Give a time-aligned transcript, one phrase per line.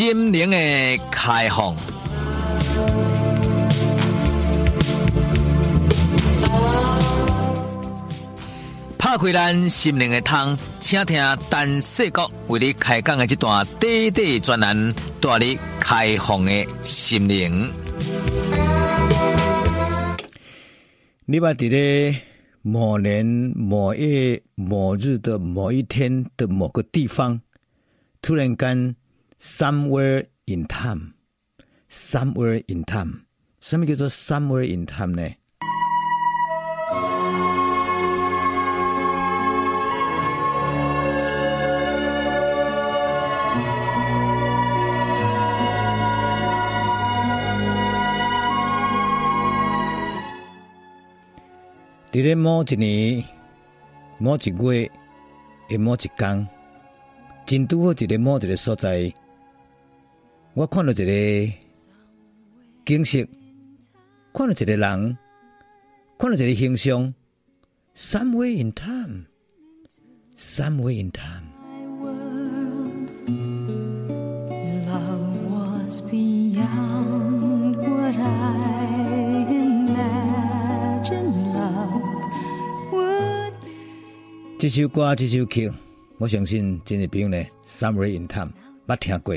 [0.00, 0.56] 心灵的
[1.10, 1.76] 开放。
[8.96, 17.70] 拍开咱心灵的窗，请听陈世国为你开讲的这段短短专栏，带你开放的心灵。
[21.26, 22.16] 你把伫咧
[22.62, 27.38] 某年某月某日的某一天的某个地方，
[28.22, 28.96] 突然间
[29.40, 33.24] ，somewhere in time，somewhere in time，
[33.60, 35.34] 什么叫做 somewhere in time 呢？
[52.12, 53.24] 伫咧某一年
[54.18, 54.90] 某一月
[55.68, 56.48] 诶某一天，
[57.46, 59.14] 真拄好伫咧某一个所在，
[60.54, 61.52] 我看到一个
[62.84, 63.24] 景色，
[64.34, 65.16] 看到一个人，
[66.18, 67.14] 看到一个形象。
[67.94, 69.26] Somewhere in time,
[70.36, 71.50] somewhere in time.
[74.86, 75.30] Love
[84.58, 85.70] 这首歌，这首曲，
[86.18, 87.42] 我相信真系朋友呢。
[87.66, 88.52] Somewhere in time，
[88.86, 89.34] 捌听过。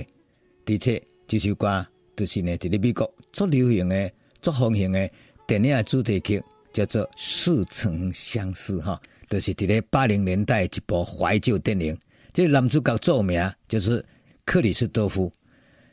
[0.66, 4.11] 的确，这首歌就是呢，在美国最流行的、
[4.42, 5.09] 最风行的
[5.45, 9.02] 电影的主题曲，叫做《似曾相识》哈。
[9.30, 11.97] 就是在咧八零年代一部怀旧电影。
[12.31, 14.03] 这个男主角著名就是
[14.45, 15.31] 克里斯多夫。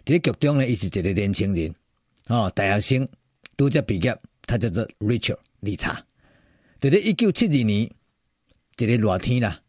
[0.04, 1.74] 在剧中呢，伊是一个年轻人，
[2.28, 3.08] 哦，大学生，
[3.56, 6.04] 拄则毕业，他叫做 Richard 理查。
[6.80, 7.90] 在咧一九七二年，
[8.76, 9.60] 一个热天啦，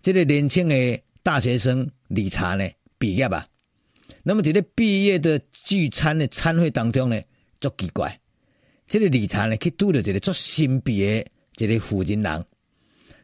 [0.00, 3.46] 这个年轻的大学生理查呢毕业啊。
[4.22, 7.20] 那么在咧毕业的聚餐的餐会当中呢，
[7.60, 8.18] 足奇怪，
[8.86, 11.26] 这个理查呢去拄着一个足神秘的
[11.58, 12.44] 一个负责人，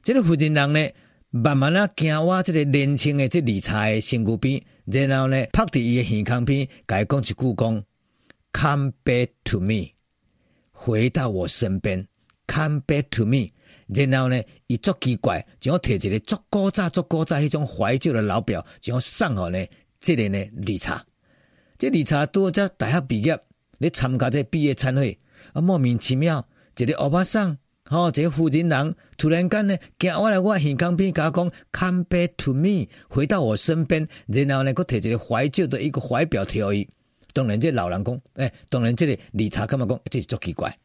[0.03, 0.88] 这个负责人呢
[1.31, 7.84] 慢慢啊行我这个年轻的这理查的身躯边，然后呢拍伫伊的耳孔边，甲伊讲一句讲
[8.53, 9.91] ，Come back to me，
[10.72, 12.06] 回到我身边。
[12.50, 13.48] Come back to me，
[13.88, 19.62] 然后呢，伊足奇怪，就要摕一个足古早、足古早迄种怀旧的老表，就要送互呢，
[20.00, 21.04] 这个呢理查。
[21.78, 23.38] 这理查拄则大学毕业，
[23.78, 25.16] 咧参加这毕业餐会，
[25.53, 26.44] 啊莫名其妙，
[26.76, 36.88] 一个欧巴桑，吼、哦，一个负责人，突然间呢，行我来我耳孔边，甲我讲，Come back to me，回到我身边，然后呢，搁摕一个怀旧的一个怀表贴伊。
[37.32, 40.76] 当然，这老人讲，诶、当然，这个理查干嘛讲，这是足奇怪。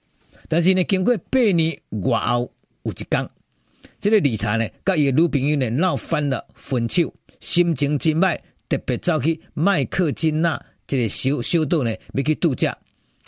[0.47, 2.51] 但是呢，经过八年外后
[2.83, 3.27] 有一天，
[3.99, 8.39] 这个理查呢，甲伊个女朋友呢闹翻了，分手，心情真歹，
[8.73, 12.75] 特别走去麦克金纳这个小小岛呢，要去度假。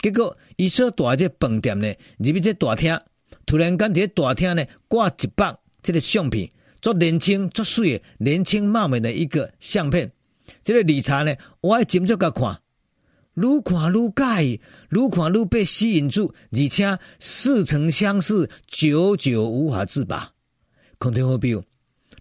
[0.02, 3.00] 结果伊所住这饭店呢，入去这大厅，
[3.46, 6.50] 突然间这大厅呢挂一百这个相片，
[6.82, 10.12] 做年轻做水的年轻貌美的一个相片。
[10.64, 12.60] 这个理查呢，我爱斟酌甲看。
[13.36, 20.32] 愈看愈介意，愈看愈被吸引住，而且似曾相识，久久无法自拔。
[20.98, 21.54] 空天好比，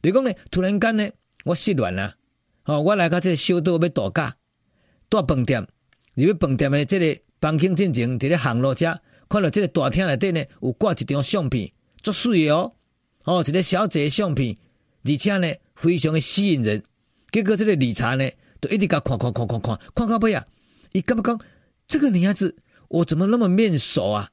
[0.02, 0.30] 你讲呢？
[0.50, 1.08] 突然间呢，
[1.44, 2.16] 我失恋了
[2.64, 4.36] 哦，我来到这个小岛要度假，
[5.10, 5.66] 住饭店，
[6.14, 8.98] 入去饭店的这个房间进前，伫咧行路遮，
[9.28, 11.70] 看到这个大厅内底呢，有挂一张相片，
[12.02, 12.72] 足水哦，
[13.24, 14.56] 哦，一个小姐相片，
[15.04, 16.82] 而且呢，非常的吸引人。
[17.30, 18.30] 结果这个理查呢，
[18.62, 20.46] 就一直甲看看看看看，看到尾啊。
[20.92, 21.38] 你刚不讲？
[21.86, 22.56] 这个女孩子，
[22.88, 24.30] 我怎么那么面熟啊？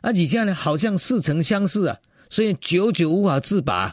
[0.00, 1.98] 啊，而且呢，好像似曾相识啊，
[2.30, 3.92] 所以久久无法自拔。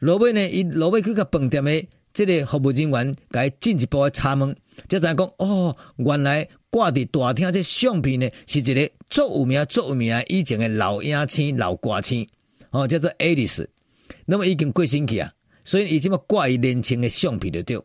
[0.00, 4.54] 落尾呢，伊落尾去个饭店的这个服务人员，给进一步的查问，
[4.88, 12.26] 才知讲哦，原来挂伫大厅这相片呢，是一个足有名、足有名以前的老影星、老歌星，
[12.70, 13.68] 哦，叫做爱丽丝。
[14.26, 15.30] 那么已经过星期啊，
[15.64, 17.80] 所以伊这么挂伊年轻的相片就对。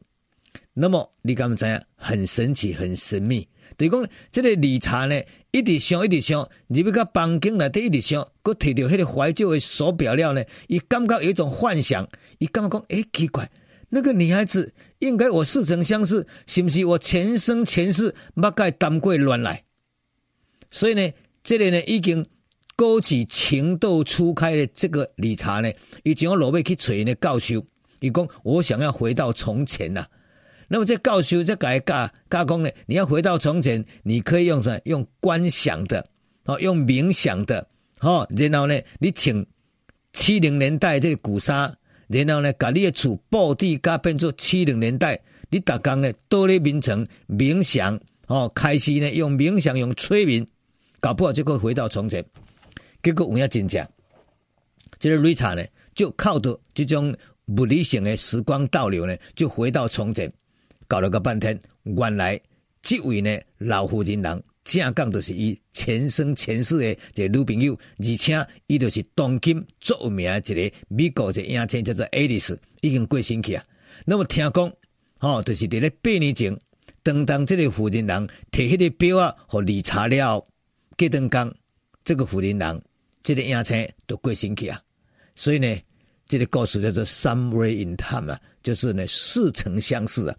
[0.74, 1.81] 那么你敢不知影？
[1.95, 3.48] 很神奇，很神秘。
[3.78, 5.21] 等于讲，这个理查呢，
[5.51, 12.07] 一直想，一直想，入去个房间内底一直想，搁摕到迄个怀旧的手表了呢，伊感觉有一种幻想，
[12.39, 13.50] 伊感觉讲，诶，奇怪，
[13.95, 19.63] 那个女孩子应该我似曾相识，是不是我前生前世捌甲伊谈过恋爱？
[20.69, 21.13] 所以呢，
[21.45, 22.27] 这里、呢已经
[22.75, 25.71] 勾起情窦初开的这个理查呢，
[26.03, 27.65] 伊就要落尾去找伊的教授，
[28.01, 30.09] 伊讲我想要回到从前呐、啊。
[30.68, 32.69] 那么这教授这改加加工呢？
[32.88, 34.81] 你要回到从前，你可以用什？
[34.83, 36.06] 用观想的，
[36.44, 37.65] 哦，用冥想的，
[38.01, 39.47] 哦，然后呢，你请
[40.12, 41.74] 七零年代这个古刹，
[42.07, 45.19] 然后呢，把你的厝布置加变做七零年代，
[45.50, 50.46] 你逐工呢倒咧眠床冥想，哦，开始呢用冥想用催眠，
[51.00, 52.24] 搞不好就会回到从前。
[53.02, 53.88] 结果有影真正，
[55.00, 55.63] 这个瑞查呢
[55.94, 57.16] 就靠着这种
[57.48, 60.31] 物理性的时光倒流呢，就回到从前，
[60.88, 62.40] 搞了个半天，原来
[62.81, 64.44] 这位呢老妇人人。
[64.65, 66.91] 正讲就是伊前生前世的
[67.23, 73.63] 一个女朋友，而且伊就是当今最有名的一个美国一个影星叫做爱丽丝，已经过身去啊。
[74.06, 74.73] 那么听讲，
[75.19, 76.57] 吼，就是伫咧八年前，
[77.03, 80.47] 当当这个妇人人摕迄个表啊，互理查了，后，
[80.97, 81.56] 过当讲，
[82.03, 82.81] 这个妇人人，
[83.21, 84.81] 这个影星都过身去啊。
[85.35, 85.77] 所以呢，
[86.27, 90.35] 这个故事叫做 Somewhere in Time 啊，就是呢似曾相识啊。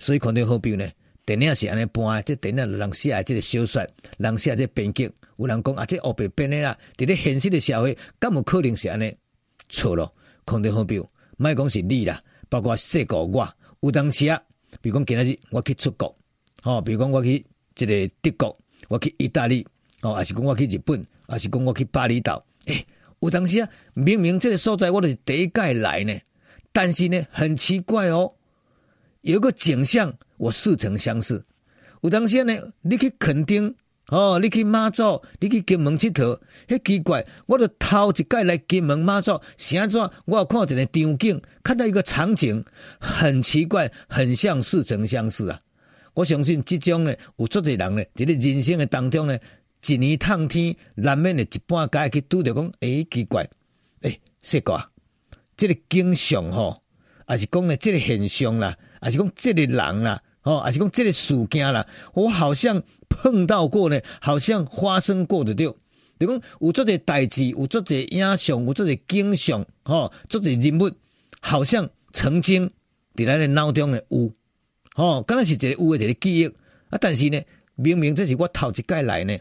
[0.00, 0.90] 所以看到好比呢。
[1.30, 3.86] 电影是安尼播，即电影人写诶即个小说，
[4.18, 6.76] 人写即个编剧，有人讲啊，即黑白编的啦。
[6.96, 9.16] 伫咧现实的社会，敢有可能是安尼
[9.68, 10.12] 错咯？
[10.44, 11.00] 空中好比，
[11.36, 13.48] 莫讲是你啦，包括细个我，
[13.78, 14.42] 有当时啊，
[14.82, 16.12] 比如讲今仔日我去出国，
[16.62, 19.64] 吼，比如讲我去即个德国，我去意大利，
[20.02, 22.84] 哦，还是讲我去日本，还是讲我去巴厘岛，诶、
[23.20, 26.12] 有当时啊，明明即个所在我是第一届来呢，
[26.72, 28.34] 但是呢，很奇怪哦，
[29.20, 30.12] 有一个景象。
[30.40, 31.42] 我似曾相识，
[32.00, 33.74] 有当时呢，你去垦丁
[34.08, 40.00] 哦，你去马祖，你去金门佚佗，迄奇怪，我着头一届来金门马祖，是安怎？
[40.24, 42.64] 我有看一个场景，看到一个场景，
[42.98, 45.60] 很奇怪，很像似曾相识啊！
[46.14, 49.38] 我相信这种呢，有足侪人呢，伫咧人生的当中呢，
[49.86, 53.46] 一年烫天，难免的一半届去拄着讲，诶，奇怪，
[54.00, 54.88] 诶，说过啊，
[55.54, 56.82] 这个景象吼，
[57.26, 60.20] 还是讲呢，这个现象啦，还是讲这个人啦。
[60.42, 65.66] 哦，还是讲这个事件啦，我好像碰到过呢，好像发生过的对。
[66.18, 70.90] 就讲有这个代志，有这个影像，有这个景象，哦，这个人物
[71.40, 72.70] 好像曾经
[73.14, 74.32] 伫咱的脑中呢有，
[74.96, 76.46] 哦，敢若是一个有的一个记忆
[76.90, 76.98] 啊。
[77.00, 77.40] 但是呢，
[77.74, 79.38] 明明这是我头一届来呢，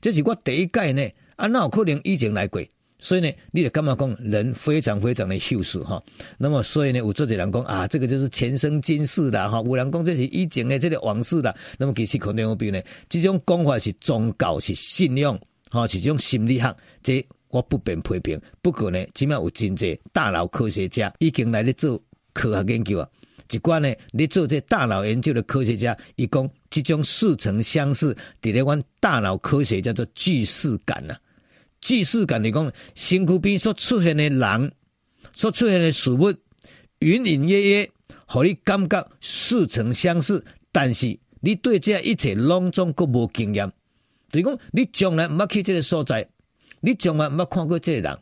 [0.00, 2.60] 这是我第一届呢，啊，哪有可能以前来过？
[3.00, 6.02] 所以呢，你就干嘛讲人非常非常的秀秀哈？
[6.38, 9.62] 那么所以呢，有做者人讲啊，这个就是前生今世的哈。
[9.64, 11.54] 有人讲这是以前的这个往事的。
[11.78, 15.38] 那么其实可能有病呢，这种讲法是宗教是信仰
[15.70, 18.40] 哈，是这种心理学，这我不便批评。
[18.60, 22.00] 不过呢，起码有真济大脑科学家已经来咧做
[22.34, 23.08] 科学研究啊。
[23.50, 31.16] 一关呢，你做这大脑研究的科学家，伊讲这种似曾相识，伫咧阮大脑科学叫做既视感呐。
[31.80, 34.72] 既视感来讲，身躯边所出现的人，
[35.32, 36.30] 所出现的事物，
[36.98, 37.90] 隐隐约约，
[38.26, 43.70] 互你感觉似曾相识，但是你对这一切拢总阁无经验。
[44.30, 46.28] 就是讲，你从来毋捌去这个所在，
[46.80, 48.18] 你从来毋捌看过这个人，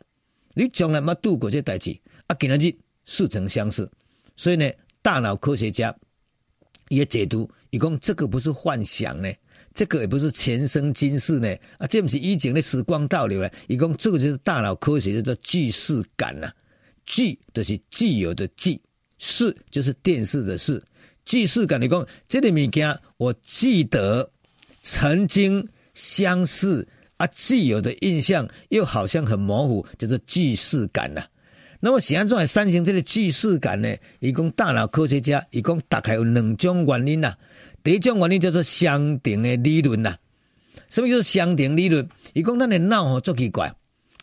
[0.53, 3.87] 你从来毋捌度过这代志，啊，今日似曾相识。
[4.37, 4.71] 所以呢，
[5.01, 5.93] 大脑科学家
[6.87, 9.29] 也解读，伊讲这个不是幻想呢。
[9.73, 13.51] 这个也不是前生今世呢，啊，这不是以前的时光倒流了。
[13.67, 16.51] 一共这个就是大脑科学叫做既视感呐，
[17.05, 18.81] 既就是既有的既，
[19.17, 20.83] 视就是电视的视，
[21.23, 21.79] 既视感。
[21.81, 24.29] 你讲这个物件，我记得
[24.81, 26.87] 曾经相似
[27.17, 31.23] 啊，既有的印象又好像很模糊，叫做既视感呐。
[31.81, 33.95] 那么，怎样做来产生这个既视感呢？
[34.19, 37.33] 一共大脑科学家一共大概有两种原因呐。
[37.83, 40.15] 第一种原因叫做相定的理论呐，
[40.89, 42.07] 什么叫做相定理论？
[42.33, 43.73] 伊讲咱的脑吼足奇怪，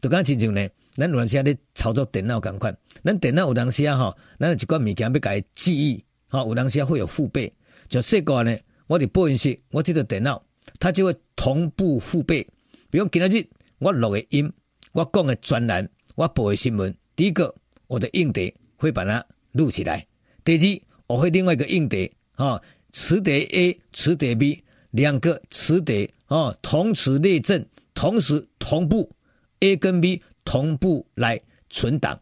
[0.01, 7.53] 就讲亲像呢，咱有阵时咧操作电脑共款，咱电脑有阵时啊吼，咱有一寡物件要甲伊记忆，吼有阵时会有复备。
[7.89, 10.43] 就说过呢，我哋播音室，我这个电脑，
[10.79, 12.47] 它就会同步复备。
[12.91, 13.47] 比如今日
[13.79, 14.53] 我录的音，
[14.93, 17.55] 我讲的专栏，我播的新闻，第一个
[17.87, 20.07] 我的硬碟会把它录起来，
[20.45, 22.61] 第二我会另外一个硬碟，哈。
[22.99, 29.13] 磁碟 A、磁碟 B 两个磁碟哦，同时列阵，同时同步
[29.61, 31.39] A 跟 B 同步来
[31.69, 32.19] 存档。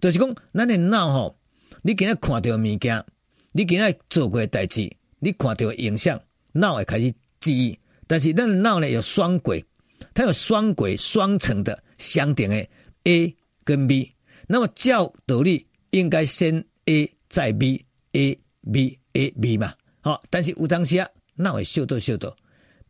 [0.00, 1.38] 就是讲，咱的脑吼，
[1.82, 3.04] 你今仔看到物件，
[3.52, 6.20] 你今仔做过代志，你看到影像，
[6.50, 7.78] 脑会开始记忆。
[8.08, 9.64] 但是咱的脑呢有双轨，
[10.12, 12.66] 它有双轨双层的相定的
[13.04, 13.32] A
[13.62, 14.12] 跟 B。
[14.48, 18.36] 那么照道理应该先 A 再 B，A
[18.72, 19.72] B A B 嘛。
[20.04, 22.36] 好，但是有当时啊，那会秀逗秀逗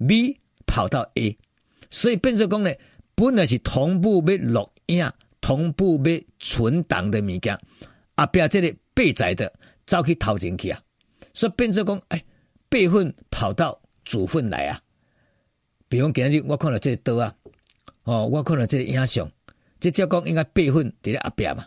[0.05, 1.39] ，B 跑到 A，
[1.89, 2.73] 所以变成讲呢，
[3.15, 5.09] 本来是同步要录影、
[5.41, 7.57] 同步要存档的物件，
[8.17, 9.53] 后壁这个备载的
[9.87, 10.83] 走去头前去啊，
[11.33, 12.21] 所以变成讲，哎，
[12.69, 14.83] 备份跑到主份来啊。
[15.89, 17.33] 比如今日我看到这个刀啊，
[18.03, 19.31] 哦，我看到这个影像，
[19.79, 21.65] 这照讲应该备份伫咧后壁嘛，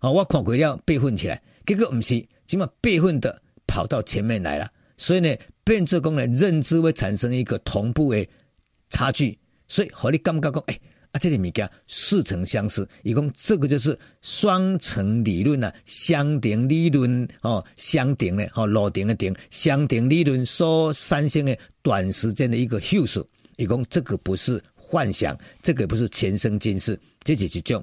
[0.00, 3.40] 哦，我看过了备份起来，结果毋是，只嘛备份的。
[3.66, 4.68] 跑到前面来了，
[5.00, 8.26] 所以呢，变做讲呢，认知会产生一个同步的
[8.90, 10.78] 差距，所以和你感觉讲，哎、
[11.12, 23.26] 啊，这里物件似曾相识，伊讲这个就是双层理论啊，相顶理论哦，相顶的哦，楼顶的顶，相顶理论所产生的短时间的一个叙述，
[23.56, 27.82] 伊讲这个不是幻想，这个不是前生今世，这是一种。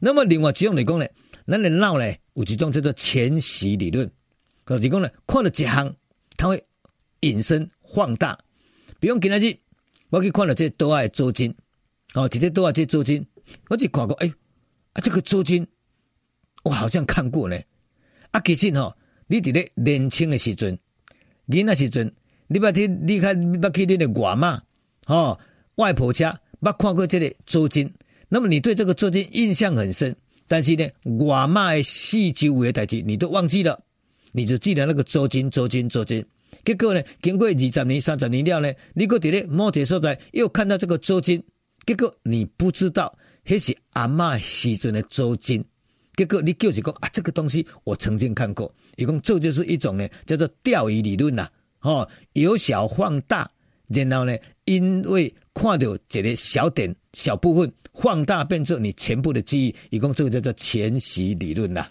[0.00, 1.06] 那么另外几种来讲呢，
[1.46, 4.10] 咱的脑呢有一种叫做前习理论。
[4.66, 5.94] 就是讲呢，看了一项，
[6.38, 6.64] 它会
[7.20, 8.38] 引申放大。
[8.98, 9.54] 比如今仔日，
[10.08, 11.54] 我去看了这多爱租金，
[12.14, 13.26] 哦，直接多爱这租金，
[13.68, 14.32] 我就看过，哎，
[14.94, 15.66] 啊，这个租金，
[16.62, 17.58] 我好像看过呢。
[18.30, 20.78] 啊，其实吼，你伫咧年轻的时阵，
[21.48, 22.14] 囡仔时阵，
[22.46, 24.62] 你捌去，你看，捌去你的外妈，
[25.06, 25.38] 哦，
[25.74, 27.92] 外婆家，捌看过这个租金，
[28.28, 30.14] 那么你对这个租金印象很深，
[30.46, 30.88] 但是呢，
[31.26, 33.82] 外妈的四周围的代志，你都忘记了。
[34.32, 36.24] 你就记得那个租金、租金、租金，
[36.64, 37.02] 结果呢？
[37.22, 41.42] 经过二十年、三十年了呢，你搁伫咧某一个所在又看到这个租金，
[41.86, 45.64] 结果你不知道那是阿嬷时阵的租金，
[46.16, 48.72] 结果你就是讲啊，这个东西我曾经看过。
[48.96, 51.42] 伊讲这就是一种呢，叫做钓鱼理论呐、
[51.78, 53.50] 啊，哦，由小放大，
[53.86, 59.74] 然后呢，因为看到一个小点、小部分放大，变成你全部的记忆。
[59.90, 61.88] 伊讲这个叫做前习理论呐、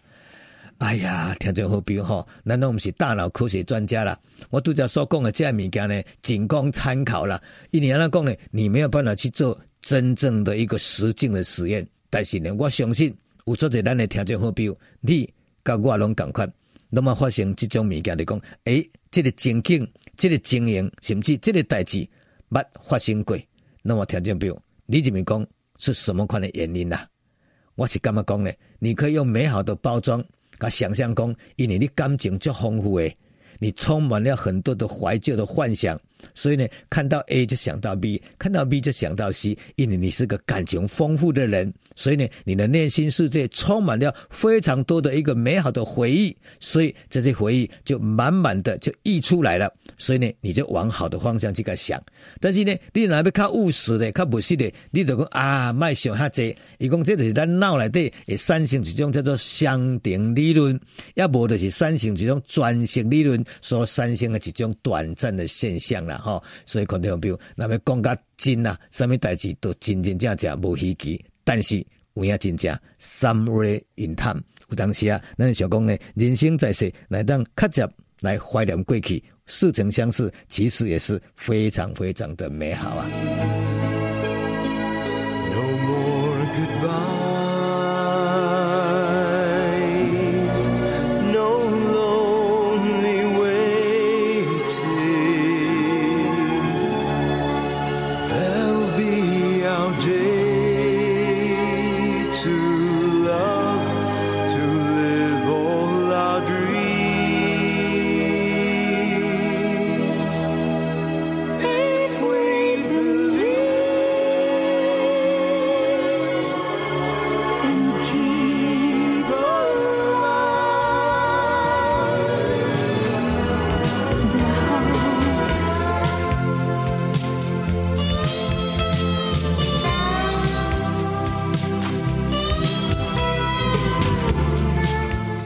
[0.80, 4.18] 哎呀，听众好朋友吼，难道我们是大脑科学专家啦？
[4.52, 7.42] 我拄则所讲的这物件呢，仅供参考啦。
[7.72, 11.86] 因为安怎讲呢，你没有办法去做真正的一个实境的实验。
[12.12, 13.12] 但是呢，我相信
[13.46, 15.28] 有做者咱的听众好朋友，你
[15.66, 16.52] 甲我拢共款，
[16.92, 22.08] 那么发生这种物件来讲，诶、欸，这个情景，这个经营，甚至这个代志，
[22.52, 23.36] 捌发生过。
[23.82, 25.44] 那么听众朋友，你这边讲
[25.80, 27.00] 是什么款的原因呐？
[27.74, 28.52] 我是干嘛讲呢？
[28.78, 30.24] 你可以用美好的包装。
[30.60, 33.16] 甲想象讲，因为你感情足丰富诶，
[33.60, 36.00] 你充满了很多的怀旧的幻想。
[36.34, 49.72] 所以呢，看到 A 就想到 B，看到 B 就想到 C，因为你是个感情丰富的人，所以呢，你的内心世界充满了非常多的一个美好的回忆，所以这些回忆就满满的就溢出来了。
[49.98, 52.02] 所以呢，你就往好的方向去个想。
[52.40, 56.56] 但是呢，你若要较务实的、较务实的，你就讲啊，卖想遐济。
[56.78, 60.80] 伊讲这就是咱脑内底会产生一种叫做相顶理论，
[61.16, 66.06] 也无就是产生一种专性理论所产生的一种短暂的现象。
[66.06, 74.36] 啦吼，所以看到没有，那么讲较真啊，什么代志都真真正正无稀奇，但是有影真正三味云淡
[74.70, 77.88] 有当时啊，咱想讲呢，人生在世，来当较接
[78.22, 83.97] 来怀念过去，似曾相识，其实也是非常非常的美好啊。